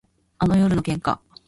[0.39, 1.19] あの夜の喧嘩